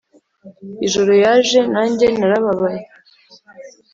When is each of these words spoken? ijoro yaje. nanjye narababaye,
ijoro 0.85 1.11
yaje. 1.23 1.59
nanjye 1.73 2.05
narababaye, 2.19 2.81